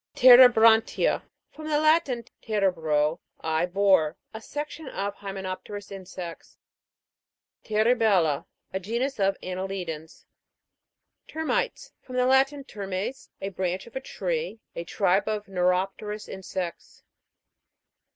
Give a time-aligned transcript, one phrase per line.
[0.15, 1.21] TEREBRAN'TIA.
[1.51, 4.17] From the Latin, tere bro, I bore.
[4.33, 6.57] A section of hyme nopterous insects.
[7.63, 8.45] TERIBEI/LA.
[8.73, 10.25] A genus of anneli dans.
[11.27, 11.91] TER'MITES.
[12.01, 14.59] From the Latin, termes, a branch of a tree.
[14.75, 17.03] A tribe of neuropterous insects.